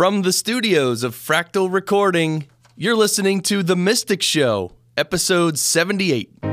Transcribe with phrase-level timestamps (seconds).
[0.00, 6.49] From the studios of Fractal Recording, you're listening to The Mystic Show, episode 78.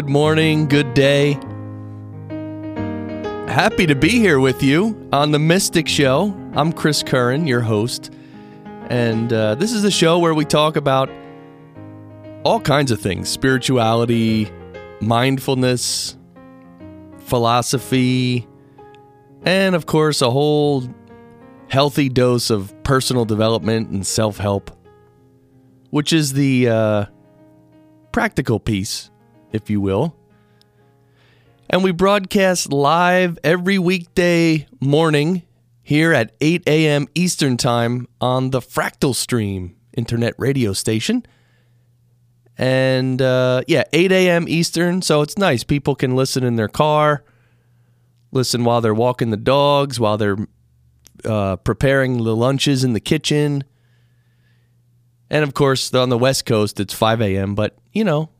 [0.00, 1.34] Good morning, good day.
[3.52, 6.34] Happy to be here with you on The Mystic Show.
[6.54, 8.10] I'm Chris Curran, your host.
[8.88, 11.10] And uh, this is a show where we talk about
[12.44, 14.50] all kinds of things spirituality,
[15.02, 16.16] mindfulness,
[17.18, 18.48] philosophy,
[19.42, 20.82] and of course, a whole
[21.68, 24.70] healthy dose of personal development and self help,
[25.90, 26.70] which is the.
[26.70, 27.04] Uh,
[28.12, 29.09] practical piece,
[29.52, 30.16] if you will.
[31.68, 35.42] And we broadcast live every weekday morning
[35.82, 37.06] here at 8 a.m.
[37.14, 41.24] Eastern Time on the Fractal Stream internet radio station.
[42.58, 44.46] And uh, yeah, 8 a.m.
[44.48, 45.00] Eastern.
[45.02, 45.64] So it's nice.
[45.64, 47.24] People can listen in their car,
[48.32, 50.38] listen while they're walking the dogs, while they're
[51.24, 53.64] uh, preparing the lunches in the kitchen.
[55.30, 57.54] And of course, on the West Coast, it's 5 a.m.
[57.54, 58.30] But, you know,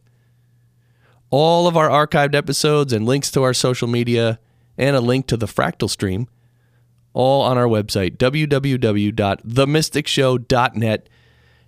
[1.29, 4.39] All of our archived episodes and links to our social media
[4.79, 6.27] and a link to the fractal stream
[7.13, 11.09] all on our website, www.themysticshow.net.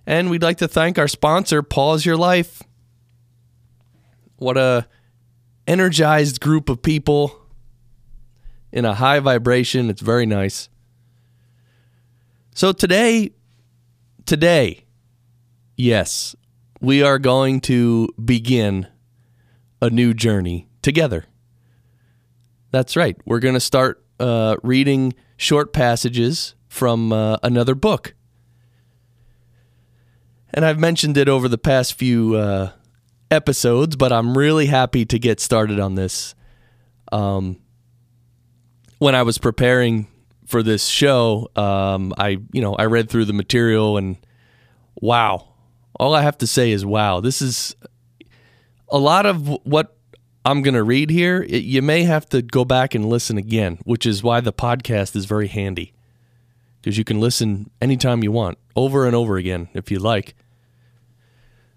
[0.06, 2.62] And we'd like to thank our sponsor, Pause Your Life.
[4.36, 4.88] What a
[5.66, 7.40] energized group of people
[8.72, 9.88] in a high vibration.
[9.90, 10.68] It's very nice.
[12.54, 13.30] So today,
[14.26, 14.86] today,
[15.76, 16.34] yes,
[16.80, 18.88] we are going to begin
[19.80, 21.26] a new journey together.
[22.72, 23.16] That's right.
[23.24, 28.14] We're going to start uh, reading short passages from uh, another book.
[30.54, 32.72] And I've mentioned it over the past few uh,
[33.30, 36.34] episodes, but I'm really happy to get started on this.
[37.10, 37.60] Um,
[38.98, 40.08] when I was preparing
[40.46, 44.16] for this show, um, I you know I read through the material and
[44.94, 45.54] wow,
[45.98, 47.20] all I have to say is wow.
[47.20, 47.74] This is
[48.90, 49.96] a lot of what
[50.44, 53.78] I'm going to read here, it, you may have to go back and listen again,
[53.84, 55.94] which is why the podcast is very handy
[56.80, 60.34] because you can listen anytime you want, over and over again if you like.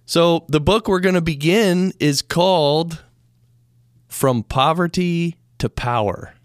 [0.07, 3.03] So, the book we're going to begin is called
[4.07, 6.35] From Poverty to Power.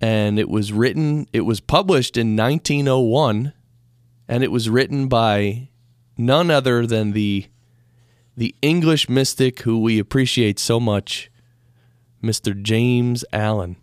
[0.00, 3.52] And it was written, it was published in 1901,
[4.28, 5.70] and it was written by
[6.16, 7.46] none other than the
[8.36, 11.28] the English mystic who we appreciate so much,
[12.22, 12.62] Mr.
[12.62, 13.74] James Allen.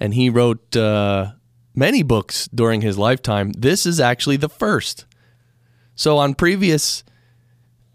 [0.00, 1.34] And he wrote uh,
[1.78, 3.52] many books during his lifetime.
[3.52, 5.06] This is actually the first.
[5.94, 7.04] So, on previous,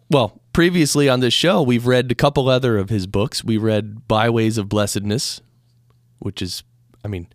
[0.09, 3.43] well, previously on this show, we've read a couple other of his books.
[3.43, 5.41] We read Byways of Blessedness,
[6.19, 6.63] which is,
[7.03, 7.27] I mean,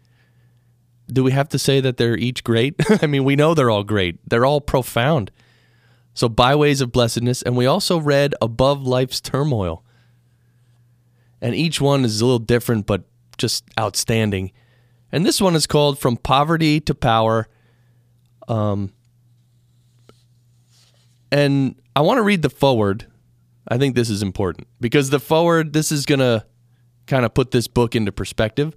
[1.07, 2.75] do we have to say that they're each great?
[3.03, 5.31] I mean, we know they're all great, they're all profound.
[6.15, 7.43] So, Byways of Blessedness.
[7.43, 9.85] And we also read Above Life's Turmoil.
[11.41, 13.05] And each one is a little different, but
[13.37, 14.51] just outstanding.
[15.11, 17.49] And this one is called From Poverty to Power.
[18.47, 18.93] Um,
[21.31, 23.07] and I want to read the foreword.
[23.67, 26.45] I think this is important because the foreword, this is going to
[27.07, 28.75] kind of put this book into perspective.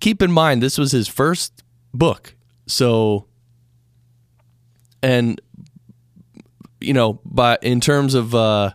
[0.00, 1.62] Keep in mind, this was his first
[1.94, 2.34] book.
[2.66, 3.26] So,
[5.02, 5.40] and
[6.80, 8.72] you know, but in terms of uh,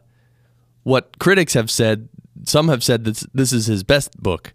[0.83, 2.09] what critics have said,
[2.45, 4.53] some have said that this is his best book,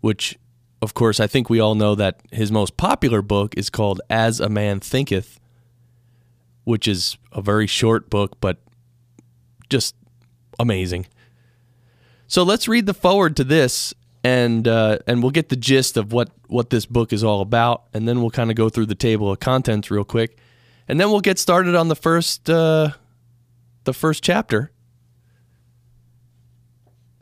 [0.00, 0.38] which,
[0.82, 4.40] of course, I think we all know that his most popular book is called As
[4.40, 5.40] a Man Thinketh,
[6.64, 8.58] which is a very short book, but
[9.70, 9.94] just
[10.58, 11.06] amazing.
[12.26, 16.12] So let's read the foreword to this, and uh, and we'll get the gist of
[16.12, 18.94] what what this book is all about, and then we'll kind of go through the
[18.94, 20.38] table of contents real quick,
[20.88, 22.90] and then we'll get started on the first uh,
[23.84, 24.70] the first chapter.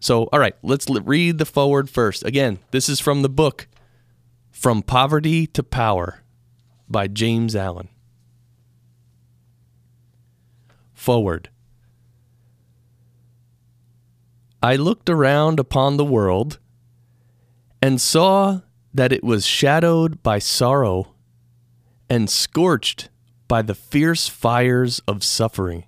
[0.02, 2.24] So, all right, let's read the foreword first.
[2.24, 3.68] Again, this is from the book
[4.50, 6.24] From Poverty to Power
[6.88, 7.88] by James Allen.
[10.92, 11.50] Foreword.
[14.60, 16.58] I looked around upon the world
[17.80, 18.62] and saw
[18.92, 21.14] that it was shadowed by sorrow
[22.10, 23.08] and scorched
[23.46, 25.84] by the fierce fires of suffering.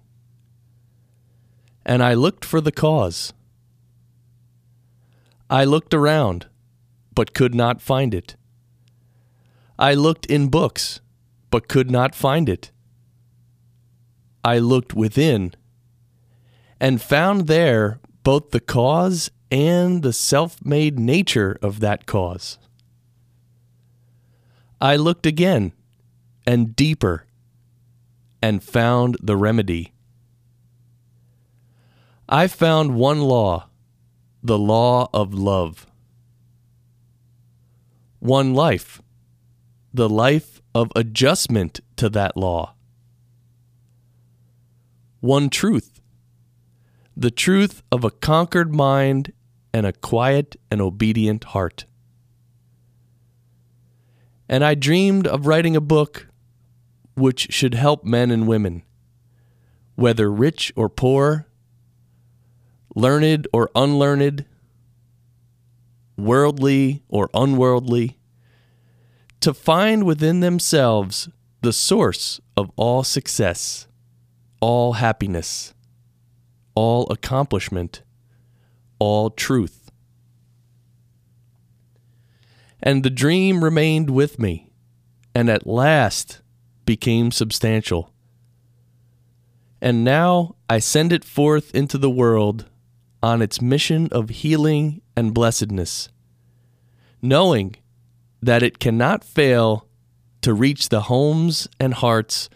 [1.85, 3.33] And I looked for the cause.
[5.51, 6.47] I looked around,
[7.15, 8.37] but could not find it.
[9.79, 11.01] I looked in books,
[11.51, 12.71] but could not find it.
[14.45, 15.55] I looked within,
[16.81, 22.59] and found there both the cause and the self made nature of that cause.
[24.81, 25.73] I looked again
[26.47, 27.27] and deeper
[28.43, 29.93] and found the remedy.
[32.29, 33.69] I found one law,
[34.45, 35.87] the law of love.
[38.19, 39.01] One life,
[39.93, 42.75] the life of adjustment to that law.
[45.21, 46.03] One truth,
[47.17, 49.33] the truth of a conquered mind
[49.73, 51.87] and a quiet and obedient heart.
[54.47, 56.29] And I dreamed of writing a book
[57.15, 58.83] which should help men and women,
[59.95, 61.47] whether rich or poor,
[62.95, 64.45] learned or unlearned,
[66.17, 68.19] worldly or unworldly,
[69.41, 71.29] to find within themselves
[71.61, 73.87] the source of all success,
[74.61, 75.75] all happiness,
[76.75, 78.03] all accomplishment,
[78.99, 79.91] all truth.
[82.83, 84.71] And the dream remained with me,
[85.35, 86.43] and at last
[86.85, 88.13] became substantial.
[89.81, 92.67] And now I send it forth into the world
[93.25, 96.11] on its mission of healing and blessedness,
[97.23, 97.75] knowing
[98.43, 99.89] that it cannot fail
[100.43, 102.51] to reach the homes and hearts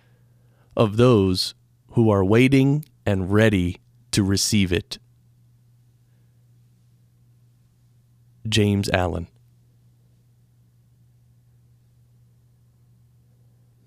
[0.77, 1.55] of those
[1.93, 3.81] who are waiting and ready
[4.11, 4.99] to receive it.
[8.47, 9.27] James Allen.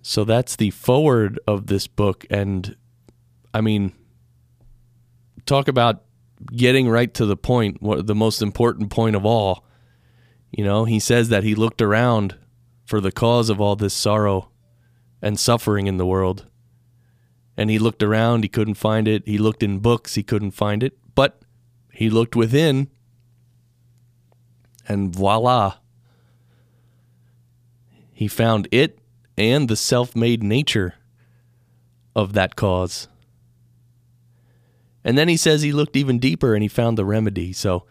[0.02, 2.26] So that's the foreword of this book.
[2.32, 2.76] And
[3.54, 3.94] I mean,
[5.46, 6.06] talk about
[6.48, 9.66] getting right to the point, what the most important point of all.
[10.52, 12.38] You know, he says that he looked around
[12.86, 14.50] for the cause of all this sorrow
[15.22, 16.48] and suffering in the world.
[17.56, 19.28] And he looked around, he couldn't find it.
[19.28, 20.98] He looked in books, he couldn't find it.
[21.16, 21.42] But
[21.92, 22.90] he looked within,
[24.88, 25.76] and voila,
[28.12, 29.00] he found it
[29.38, 30.96] and the self made nature
[32.16, 33.08] of that cause.
[35.04, 37.54] And then he says he looked even deeper and he found the remedy.
[37.54, 37.86] So,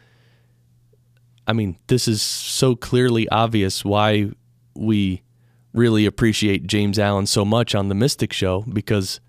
[1.46, 4.30] I mean, this is so clearly obvious why
[4.74, 5.22] we
[5.72, 9.20] really appreciate James Allen so much on the Mystic Show because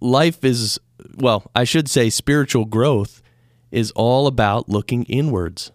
[0.00, 0.78] life is,
[1.16, 3.22] well, I should say spiritual growth
[3.70, 5.72] is all about looking inwards,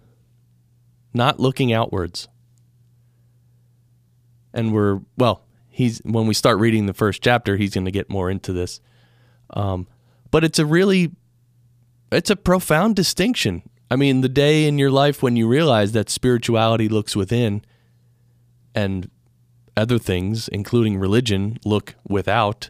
[1.13, 2.27] not looking outwards.
[4.53, 8.10] And we're, well, he's, when we start reading the first chapter, he's going to get
[8.10, 8.81] more into this.
[9.51, 9.88] Um,
[10.29, 11.12] but it's a really,
[12.12, 13.63] it's a profound distinction.
[13.89, 17.63] I mean, the day in your life when you realize that spirituality looks within
[18.74, 19.10] and
[19.75, 22.70] other things, including religion, look without.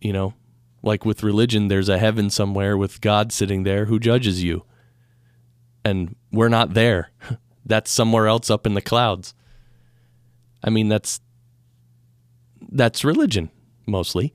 [0.00, 0.34] You know,
[0.82, 4.64] like with religion, there's a heaven somewhere with God sitting there who judges you.
[5.84, 7.10] And we're not there.
[7.66, 9.34] That's somewhere else up in the clouds.
[10.64, 11.20] I mean, that's
[12.70, 13.50] that's religion
[13.86, 14.34] mostly.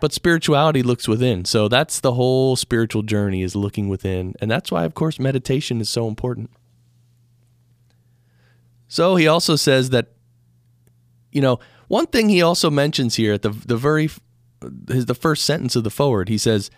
[0.00, 1.44] But spirituality looks within.
[1.44, 4.34] So that's the whole spiritual journey is looking within.
[4.40, 6.50] And that's why of course meditation is so important.
[8.86, 10.08] So he also says that
[11.30, 11.58] you know,
[11.88, 14.10] one thing he also mentions here at the the very
[14.88, 16.70] his the first sentence of the foreword, he says,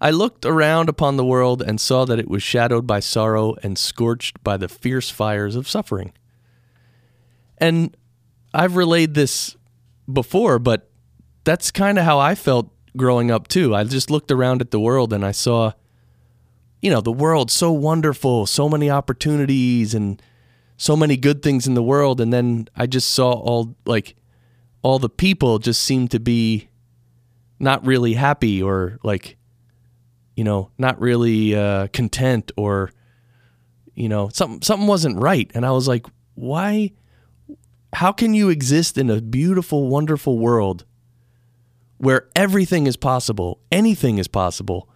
[0.00, 3.78] I looked around upon the world and saw that it was shadowed by sorrow and
[3.78, 6.12] scorched by the fierce fires of suffering.
[7.58, 7.96] And
[8.52, 9.56] I've relayed this
[10.10, 10.90] before, but
[11.44, 13.74] that's kind of how I felt growing up too.
[13.74, 15.72] I just looked around at the world and I saw,
[16.80, 20.20] you know, the world so wonderful, so many opportunities and
[20.76, 22.20] so many good things in the world.
[22.20, 24.16] And then I just saw all like
[24.82, 26.68] all the people just seemed to be
[27.58, 29.36] not really happy or like
[30.36, 32.90] you know, not really uh, content or,
[33.94, 35.50] you know, something something wasn't right.
[35.54, 36.92] And I was like, why?
[37.94, 40.84] How can you exist in a beautiful, wonderful world
[41.98, 44.88] where everything is possible, anything is possible,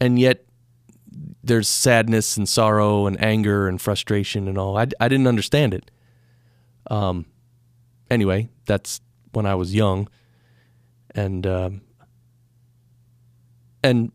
[0.00, 0.46] and yet
[1.44, 4.76] there's sadness and sorrow and anger and frustration and all.
[4.76, 5.90] I, I didn't understand it.
[6.90, 7.26] Um,
[8.10, 9.00] anyway, that's
[9.32, 10.08] when I was young,
[11.14, 11.82] and um,
[13.82, 14.10] and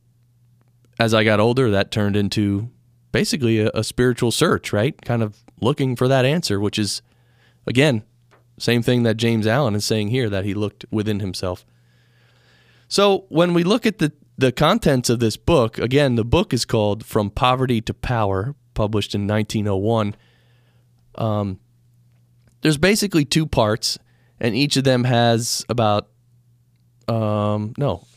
[0.99, 2.69] as I got older, that turned into
[3.11, 4.99] basically a, a spiritual search, right?
[5.03, 7.01] Kind of looking for that answer, which is
[7.67, 8.03] again
[8.61, 11.65] same thing that James Allen is saying here that he looked within himself.
[12.87, 16.65] So when we look at the the contents of this book, again, the book is
[16.65, 20.15] called From Poverty to Power, published in 1901.
[21.15, 21.59] Um,
[22.61, 23.99] there's basically two parts,
[24.39, 26.07] and each of them has about,
[27.07, 28.07] um, no,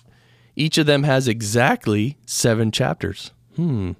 [0.56, 3.32] each of them has exactly seven chapters.
[3.56, 3.92] Hmm.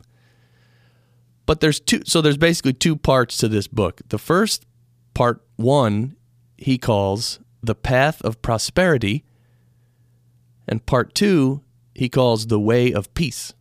[1.45, 4.01] But there's two, so there's basically two parts to this book.
[4.09, 4.65] The first
[5.15, 6.17] part one,
[6.59, 9.25] he calls The Path of Prosperity,
[10.69, 11.63] and part two,
[11.95, 13.55] he calls The Way of Peace.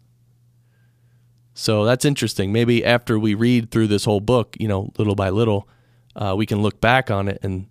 [1.53, 2.51] So that's interesting.
[2.51, 5.67] Maybe after we read through this whole book, you know, little by little,
[6.15, 7.67] uh, we can look back on it and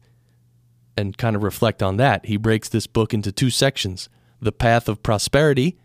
[0.97, 2.27] and kind of reflect on that.
[2.27, 4.09] He breaks this book into two sections:
[4.41, 5.79] the path of prosperity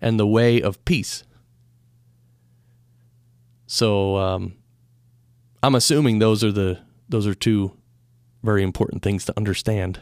[0.00, 1.22] and the way of peace.
[3.66, 4.56] So um,
[5.62, 7.72] I'm assuming those are the those are two
[8.42, 10.00] very important things to understand.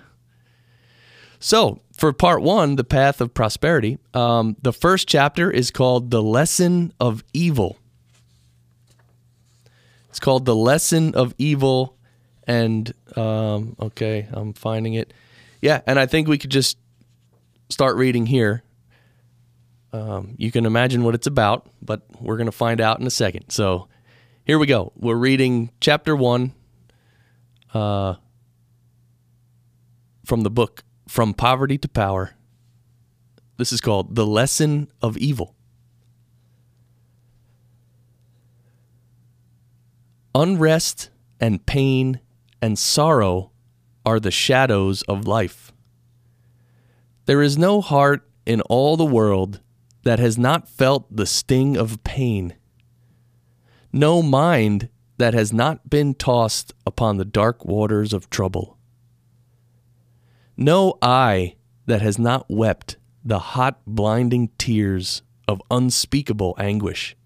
[1.39, 6.23] So, for part one, the path of prosperity, um, the first chapter is called The
[6.23, 7.79] Lesson of Evil.
[10.09, 11.97] It's called The Lesson of Evil.
[12.47, 15.13] And, um, okay, I'm finding it.
[15.61, 16.79] Yeah, and I think we could just
[17.69, 18.63] start reading here.
[19.93, 23.11] Um, you can imagine what it's about, but we're going to find out in a
[23.11, 23.51] second.
[23.51, 23.89] So,
[24.45, 24.93] here we go.
[24.97, 26.53] We're reading chapter one
[27.77, 28.17] uh,
[30.25, 32.35] from the book from Poverty to Power.
[33.59, 35.55] This is called The Lesson of Evil.
[40.35, 42.21] Unrest and pain
[42.61, 43.53] and sorrow
[44.05, 45.73] are the shadows of life.
[47.27, 49.61] There is no heart in all the world
[50.05, 52.55] that has not felt the sting of pain,
[53.93, 58.77] no mind that has not been tossed upon the dark waters of trouble
[60.57, 61.55] no eye
[61.87, 67.17] that has not wept the hot, blinding tears of unspeakable anguish.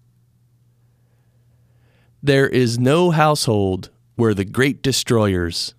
[2.21, 5.73] There is no household where the great destroyers,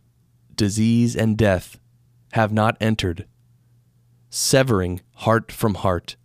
[0.56, 1.78] disease and death,
[2.32, 3.26] have not entered,
[4.30, 6.16] severing heart from heart,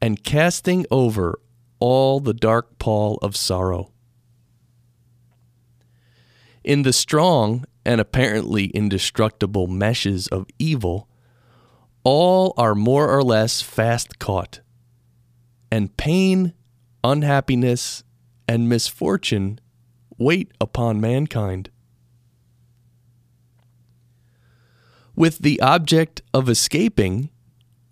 [0.00, 1.38] and casting over
[1.78, 3.91] all the dark pall of sorrow.
[6.64, 11.08] In the strong and apparently indestructible meshes of evil,
[12.04, 14.60] all are more or less fast caught.
[15.70, 16.54] And pain,
[17.02, 18.04] unhappiness,
[18.46, 19.60] and misfortune
[20.18, 21.70] wait upon mankind.
[25.16, 27.30] With the object of escaping,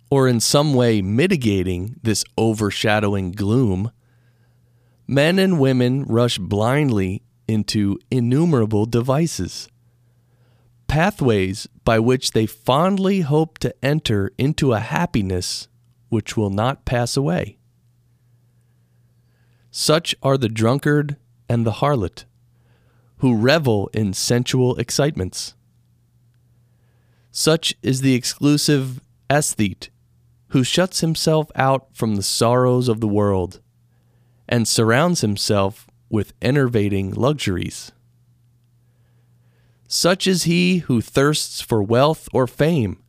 [0.09, 3.91] or in some way mitigating this overshadowing gloom,
[5.07, 9.67] men and women rush blindly into innumerable devices
[10.91, 15.69] pathways by which they fondly hope to enter into a happiness
[16.09, 17.57] which will not pass away.
[19.71, 21.15] Such are the drunkard
[21.47, 22.25] and the harlot,
[23.19, 25.55] who revel in sensual excitements.
[27.31, 29.91] Such is the exclusive aesthete,
[30.49, 33.61] who shuts himself out from the sorrows of the world
[34.49, 37.91] and surrounds himself with enervating luxuries.
[39.87, 43.01] Such is he who thirsts for wealth or fame,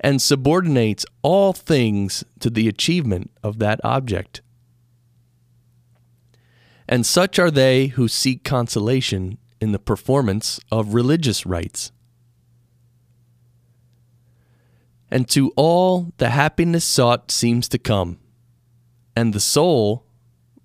[0.00, 4.42] and subordinates all things to the achievement of that object.
[6.86, 11.90] And such are they who seek consolation in the performance of religious rites.
[15.10, 18.18] And to all the happiness sought seems to come,
[19.16, 20.04] and the soul,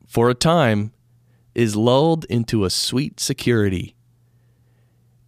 [0.06, 0.92] for a time,
[1.56, 3.96] is lulled into a sweet security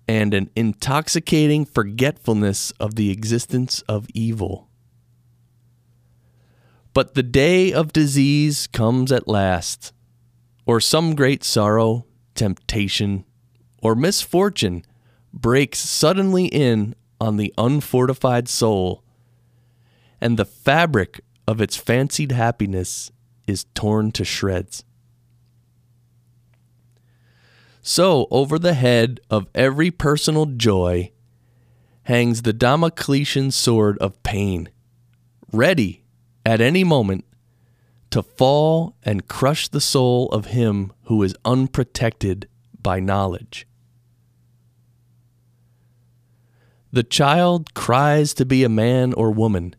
[0.07, 4.67] and an intoxicating forgetfulness of the existence of evil.
[6.93, 9.93] But the day of disease comes at last,
[10.65, 13.23] or some great sorrow, temptation,
[13.81, 14.83] or misfortune
[15.33, 19.03] breaks suddenly in on the unfortified soul,
[20.19, 23.11] and the fabric of its fancied happiness
[23.47, 24.83] is torn to shreds.
[27.81, 31.11] So, over the head of every personal joy
[32.03, 34.69] hangs the Damocletian sword of pain,
[35.51, 36.03] ready
[36.45, 37.25] at any moment
[38.11, 42.47] to fall and crush the soul of him who is unprotected
[42.81, 43.65] by knowledge.
[46.91, 49.75] The child cries to be a man or woman.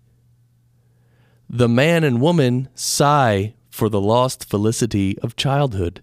[1.48, 6.02] The man and woman sigh for the lost felicity of childhood.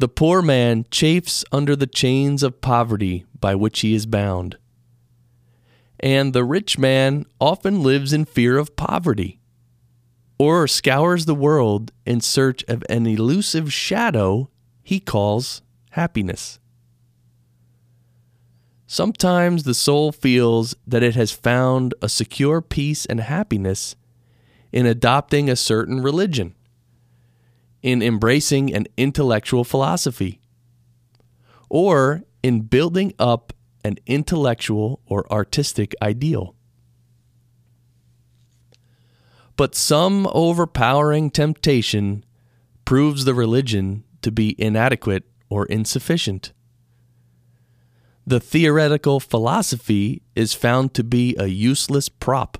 [0.00, 4.56] The poor man chafes under the chains of poverty by which he is bound.
[5.98, 9.40] And the rich man often lives in fear of poverty,
[10.38, 14.48] or scours the world in search of an elusive shadow
[14.82, 16.58] he calls happiness.
[18.86, 23.96] Sometimes the soul feels that it has found a secure peace and happiness
[24.72, 26.54] in adopting a certain religion
[27.82, 30.40] in embracing an intellectual philosophy,
[31.68, 33.52] or in building up
[33.84, 36.54] an intellectual or artistic ideal.
[39.56, 42.24] But some overpowering temptation
[42.84, 46.52] proves the religion to be inadequate or insufficient.
[48.26, 52.58] The theoretical philosophy is found to be a useless prop.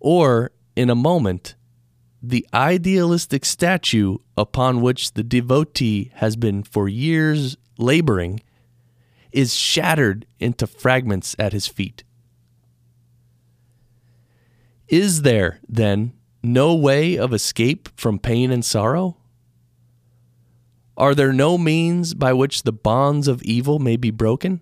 [0.00, 1.54] Or, in a moment,
[2.22, 8.40] the idealistic statue upon which the devotee has been for years laboring
[9.32, 12.04] is shattered into fragments at his feet.
[14.86, 16.12] Is there, then,
[16.42, 19.16] no way of escape from pain and sorrow?
[20.96, 24.60] Are there no means by which the bonds of evil may be broken?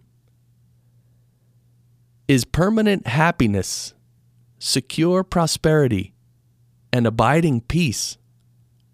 [2.29, 3.93] Is permanent happiness,
[4.61, 6.15] secure prosperity,
[6.93, 8.19] and abiding peace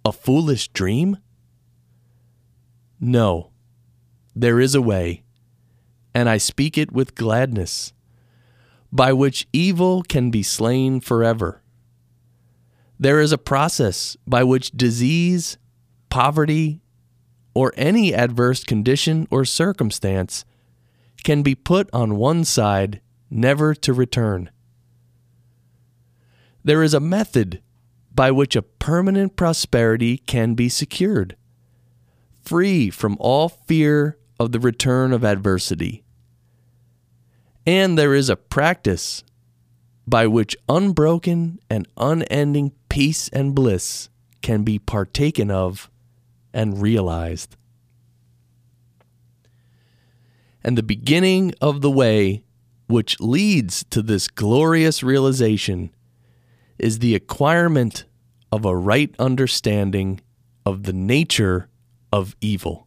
[0.04, 1.18] a foolish dream?
[3.00, 3.50] No,
[4.35, 5.24] there is a way,
[6.14, 7.92] and I speak it with gladness,
[8.92, 11.62] by which evil can be slain forever.
[12.98, 15.59] There is a process by which disease,
[16.09, 16.80] poverty,
[17.52, 20.44] or any adverse condition or circumstance
[21.24, 24.50] can be put on one side, never to return.
[26.62, 27.61] There is a method
[28.16, 31.37] by which a permanent prosperity can be secured,
[32.42, 36.02] free from all fear of the return of adversity.
[37.66, 39.22] And there is a practice
[40.07, 44.09] by which unbroken and unending peace and bliss
[44.40, 45.90] can be partaken of
[46.55, 47.57] and realized.
[50.64, 52.44] And the beginning of the way
[52.87, 55.90] which leads to this glorious realization
[56.78, 58.04] is the acquirement
[58.52, 60.20] of a right understanding
[60.64, 61.68] of the nature
[62.12, 62.86] of evil.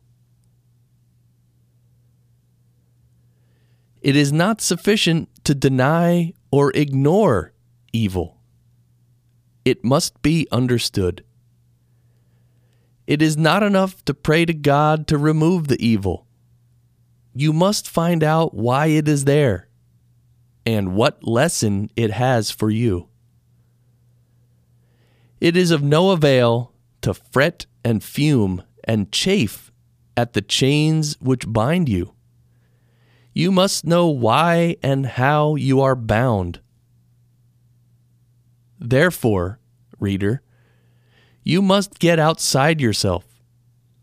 [4.01, 7.53] It is not sufficient to deny or ignore
[7.91, 8.37] evil.
[9.65, 11.23] It must be understood.
[13.07, 16.27] It is not enough to pray to God to remove the evil.
[17.33, 19.67] You must find out why it is there
[20.65, 23.09] and what lesson it has for you.
[25.39, 29.71] It is of no avail to fret and fume and chafe
[30.17, 32.13] at the chains which bind you.
[33.33, 36.59] You must know why and how you are bound.
[38.79, 39.59] Therefore,
[39.97, 40.41] reader,
[41.43, 43.25] you must get outside yourself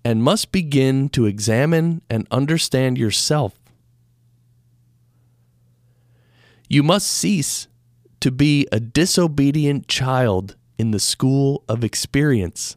[0.04, 3.54] and must begin to examine and understand yourself.
[6.68, 7.68] You must cease
[8.20, 12.76] to be a disobedient child in the school of experience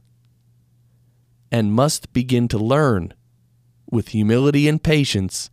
[1.51, 3.13] and must begin to learn,
[3.91, 5.49] with humility and patience,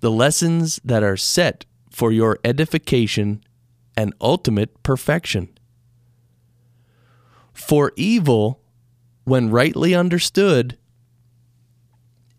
[0.00, 3.42] the lessons that are set for your edification
[3.96, 5.48] and ultimate perfection.
[7.52, 8.60] For evil,
[9.24, 10.78] when rightly understood,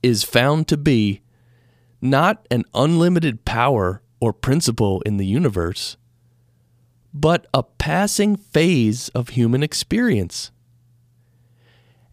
[0.01, 1.21] is found to be
[2.01, 5.97] not an unlimited power or principle in the universe,
[7.13, 10.51] but a passing phase of human experience.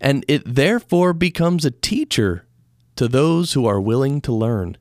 [0.00, 2.46] And it therefore becomes a teacher
[2.96, 4.76] to those who are willing to learn.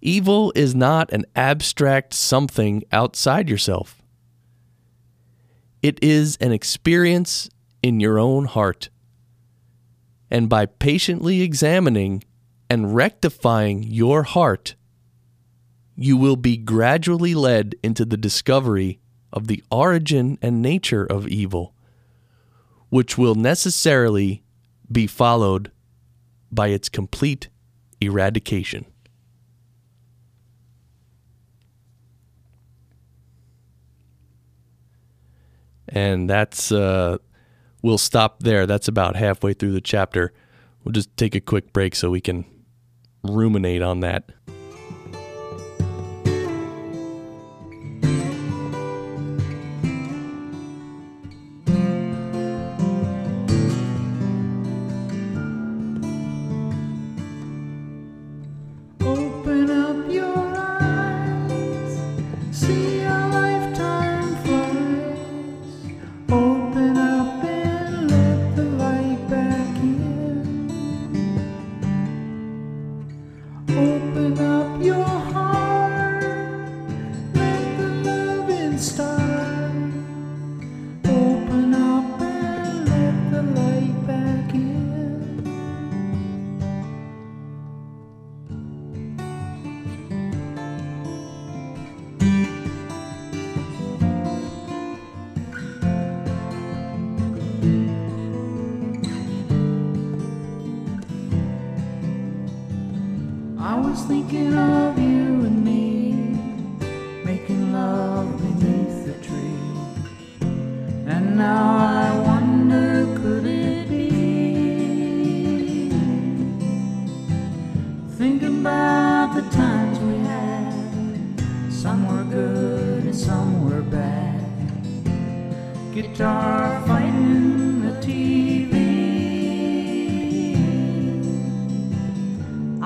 [0.00, 4.02] Evil is not an abstract something outside yourself.
[5.80, 7.48] It is an experience
[7.82, 8.88] in your own heart.
[10.30, 12.24] And by patiently examining
[12.68, 14.74] and rectifying your heart,
[16.02, 18.98] you will be gradually led into the discovery
[19.32, 21.74] of the origin and nature of evil,
[22.88, 24.42] which will necessarily
[24.90, 25.70] be followed
[26.50, 27.48] by its complete
[28.00, 28.84] eradication.
[35.88, 37.18] And that's, uh,
[37.80, 38.66] we'll stop there.
[38.66, 40.32] That's about halfway through the chapter.
[40.82, 42.44] We'll just take a quick break so we can
[43.22, 44.30] ruminate on that.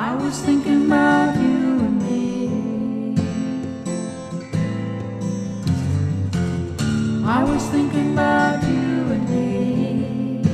[0.07, 2.47] I was thinking about you and me.
[7.27, 10.45] I was thinking about you and me.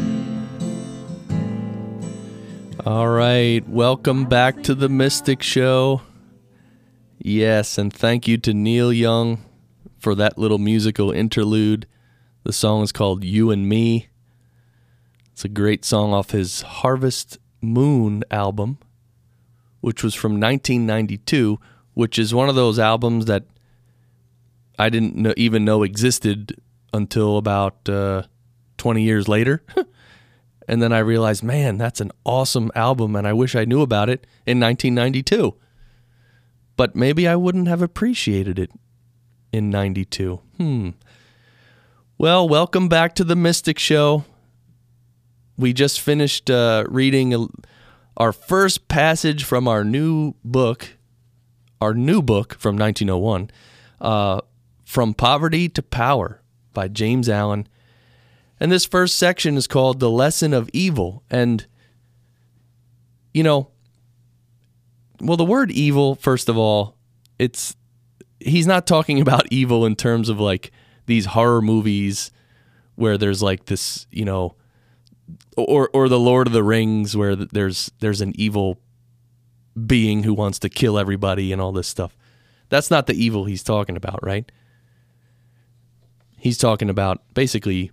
[2.87, 6.01] All right, welcome back to the Mystic Show.
[7.19, 9.45] Yes, and thank you to Neil Young
[9.99, 11.87] for that little musical interlude.
[12.45, 14.09] The song is called You and Me.
[15.31, 18.79] It's a great song off his Harvest Moon album,
[19.83, 21.59] which was from 1992,
[21.93, 23.45] which is one of those albums that
[24.79, 26.59] I didn't know, even know existed
[26.95, 28.23] until about uh,
[28.79, 29.63] 20 years later.
[30.69, 34.09] and then I realized, man, that's an awesome album, and I wish I knew about
[34.09, 35.55] it in 1992.
[36.77, 38.71] But maybe I wouldn't have appreciated it
[39.53, 40.41] in 92.
[40.57, 40.91] Hmm.
[42.17, 44.25] Well, welcome back to the Mystic Show.
[45.59, 47.47] We just finished uh, reading a,
[48.17, 50.97] our first passage from our new book,
[51.81, 53.51] our new book from 1901,
[54.01, 54.41] uh,
[54.85, 57.67] From Poverty to Power by James Allen.
[58.61, 61.23] And this first section is called The Lesson of Evil.
[61.31, 61.67] And,
[63.35, 63.71] you know,
[65.21, 66.97] well, the word evil, first of all,
[67.39, 67.77] it's,
[68.41, 70.71] he's not talking about evil in terms of like
[71.07, 72.31] these horror movies
[72.95, 74.55] where there's like this, you know,
[75.57, 78.79] or or the Lord of the Rings where there's there's an evil
[79.87, 82.17] being who wants to kill everybody and all this stuff.
[82.69, 84.51] That's not the evil he's talking about, right?
[86.39, 87.91] He's talking about basically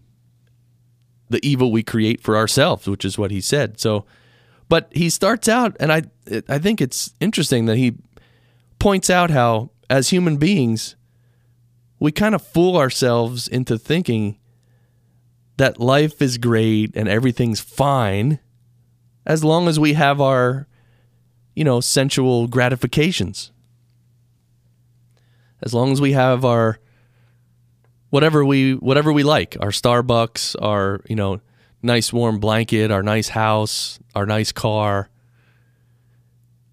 [1.29, 3.79] the evil we create for ourselves, which is what he said.
[3.79, 4.05] So,
[4.67, 6.03] but he starts out, and I
[6.47, 7.97] I think it's interesting that he
[8.79, 10.95] points out how as human beings
[11.99, 14.38] we kind of fool ourselves into thinking
[15.59, 18.39] that life is great and everything's fine
[19.25, 20.67] as long as we have our
[21.53, 23.51] you know sensual gratifications.
[25.61, 26.79] As long as we have our
[28.09, 31.41] whatever we whatever we like our starbucks our you know
[31.83, 35.09] nice warm blanket our nice house our nice car.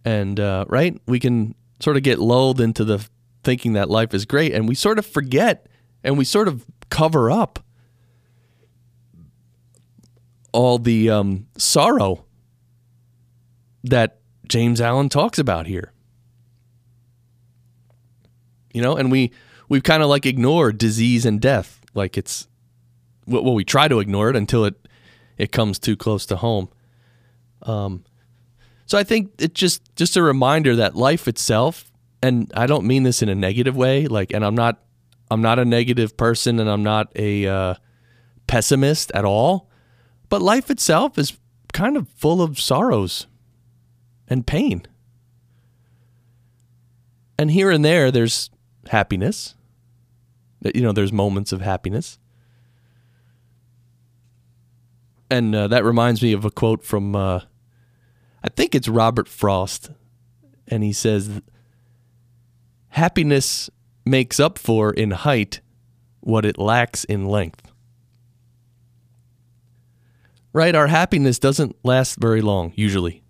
[0.05, 0.97] And uh, right?
[1.07, 3.05] We can sort of get lulled into the
[3.43, 5.67] thinking that life is great and we sort of forget
[6.05, 7.66] and we sort of cover up
[10.57, 12.25] all the um, sorrow
[13.85, 15.93] that James Allen talks about here.
[18.73, 19.33] You know, and we
[19.69, 22.49] we've kind of like ignored disease and death, like it's
[23.27, 24.89] well, we try to ignore it until it
[25.37, 26.71] it comes too close to home.
[27.63, 28.05] Um,
[28.87, 31.93] so I think it just just a reminder that life itself,
[32.23, 34.83] and I don't mean this in a negative way, like, and I'm not
[35.31, 37.75] I'm not a negative person, and I'm not a uh,
[38.47, 39.69] pessimist at all.
[40.29, 41.39] But life itself is
[41.73, 43.27] kind of full of sorrows
[44.29, 44.83] and pain.
[47.39, 48.51] And here and there, there's
[48.89, 49.55] happiness.
[50.75, 52.19] You know, there's moments of happiness.
[55.31, 57.41] And uh, that reminds me of a quote from, uh,
[58.43, 59.91] I think it's Robert Frost.
[60.69, 61.43] And he says,
[62.91, 63.69] Happiness
[64.05, 65.61] makes up for in height
[66.21, 67.66] what it lacks in length.
[70.57, 70.75] Right?
[70.75, 73.23] Our happiness doesn't last very long, usually.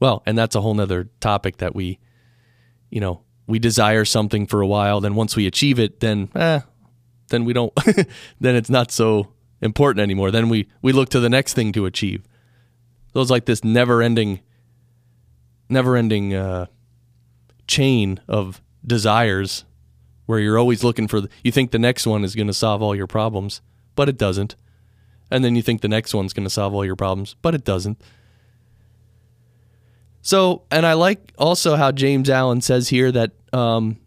[0.00, 2.00] Well, and that's a whole nother topic that we,
[2.90, 5.00] you know, we desire something for a while.
[5.00, 6.58] Then once we achieve it, then, eh,
[7.28, 7.72] then we don't,
[8.40, 9.28] then it's not so
[9.62, 10.32] important anymore.
[10.32, 12.24] Then we, we look to the next thing to achieve.
[13.12, 14.40] So it's like this never ending,
[15.68, 16.66] never ending uh,
[17.68, 19.64] chain of desires
[20.26, 22.82] where you're always looking for, the, you think the next one is going to solve
[22.82, 23.60] all your problems,
[23.94, 24.56] but it doesn't.
[25.30, 27.64] And then you think the next one's going to solve all your problems, but it
[27.64, 28.00] doesn't.
[30.22, 33.98] So, and I like also how James Allen says here that um,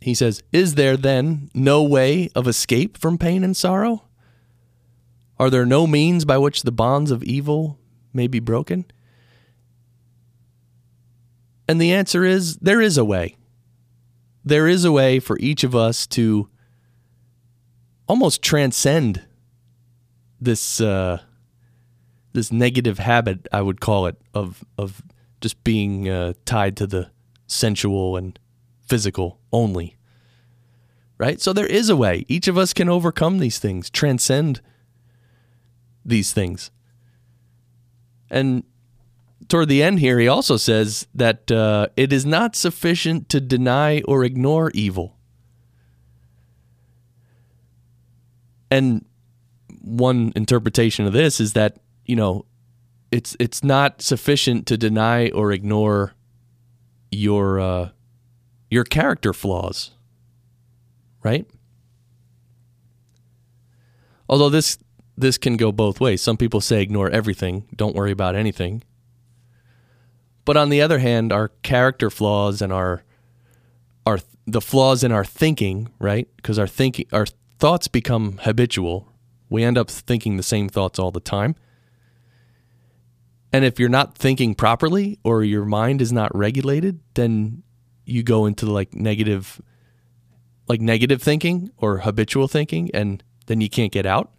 [0.00, 4.04] he says, Is there then no way of escape from pain and sorrow?
[5.38, 7.78] Are there no means by which the bonds of evil
[8.12, 8.84] may be broken?
[11.66, 13.36] And the answer is there is a way.
[14.44, 16.48] There is a way for each of us to
[18.06, 19.24] almost transcend
[20.44, 21.20] this uh,
[22.32, 25.02] this negative habit, I would call it, of of
[25.40, 27.10] just being uh, tied to the
[27.46, 28.38] sensual and
[28.86, 29.96] physical only.
[31.18, 31.40] Right?
[31.40, 32.24] So there is a way.
[32.28, 34.60] Each of us can overcome these things, transcend
[36.04, 36.70] these things.
[38.30, 38.64] And
[39.48, 44.02] toward the end here, he also says that uh, it is not sufficient to deny
[44.02, 45.16] or ignore evil.
[48.70, 49.04] And
[49.84, 52.44] one interpretation of this is that you know,
[53.10, 56.14] it's it's not sufficient to deny or ignore
[57.10, 57.88] your uh,
[58.70, 59.92] your character flaws,
[61.22, 61.46] right?
[64.28, 64.78] Although this
[65.16, 66.20] this can go both ways.
[66.22, 68.82] Some people say ignore everything, don't worry about anything.
[70.44, 73.04] But on the other hand, our character flaws and our
[74.04, 76.28] our the flaws in our thinking, right?
[76.36, 77.26] Because our thinking our
[77.58, 79.13] thoughts become habitual.
[79.48, 81.54] We end up thinking the same thoughts all the time.
[83.52, 87.62] And if you're not thinking properly or your mind is not regulated, then
[88.04, 89.60] you go into like negative
[90.66, 94.32] like negative thinking or habitual thinking and then you can't get out.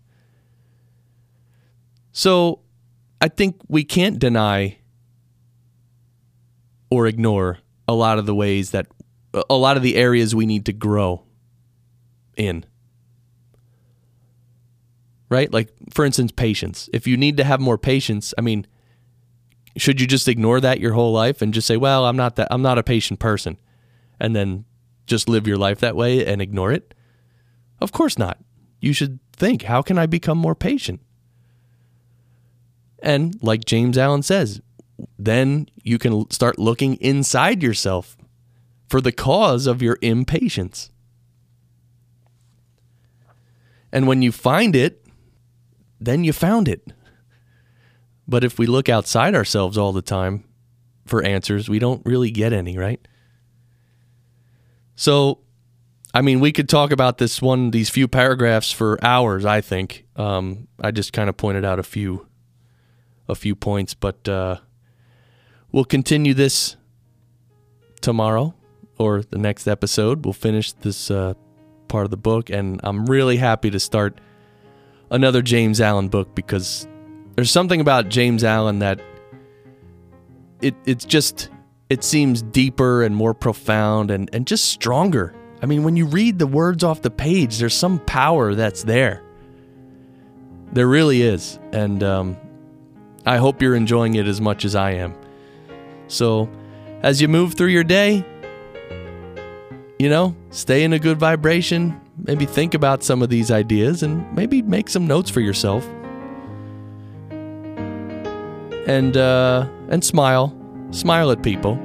[2.12, 2.62] So,
[3.22, 4.80] I think we can't deny
[6.90, 8.88] or ignore a lot of the ways that
[9.50, 11.24] a lot of the areas we need to grow
[12.38, 12.66] in.
[15.30, 15.52] Right?
[15.52, 16.90] Like for instance, patience.
[16.94, 18.68] If you need to have more patience, I mean,
[19.78, 22.48] should you just ignore that your whole life and just say, "Well, I'm not that
[22.52, 23.58] I'm not a patient person."
[24.20, 24.66] And then
[25.08, 26.94] just live your life that way and ignore it?
[27.82, 28.38] Of course not.
[28.80, 31.02] You should think, "How can I become more patient?"
[33.00, 34.62] And like James Allen says,
[35.18, 38.18] then you can start looking inside yourself
[38.88, 40.92] for the cause of your impatience.
[43.92, 45.05] And when you find it,
[46.00, 46.86] then you found it.
[48.28, 50.44] But if we look outside ourselves all the time
[51.06, 53.06] for answers, we don't really get any, right?
[54.96, 55.40] So,
[56.14, 59.46] I mean, we could talk about this one, these few paragraphs for hours.
[59.46, 62.28] I think um, I just kind of pointed out a few,
[63.28, 64.58] a few points, but uh,
[65.72, 66.78] we'll continue this
[68.02, 68.56] tomorrow
[68.98, 70.26] or the next episode.
[70.26, 71.34] We'll finish this uh,
[71.88, 74.20] part of the book, and I'm really happy to start
[75.16, 76.88] another James Allen book because
[77.36, 79.00] there's something about James Allen that
[80.62, 81.50] it it's just
[81.90, 85.34] it seems deeper and more profound and, and just stronger.
[85.62, 89.24] I mean, when you read the words off the page, there's some power that's there.
[90.74, 91.60] There really is.
[91.72, 92.38] And um,
[93.26, 95.16] I hope you're enjoying it as much as I am.
[96.08, 96.50] So,
[97.02, 98.26] as you move through your day,
[99.98, 102.02] you know, stay in a good vibration.
[102.18, 105.86] Maybe think about some of these ideas and maybe make some notes for yourself
[108.88, 110.56] and uh, and smile,
[110.92, 111.76] smile at people.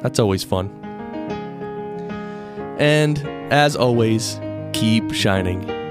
[0.00, 0.68] That's always fun.
[2.78, 3.18] And
[3.52, 4.40] as always,
[4.72, 5.81] keep shining.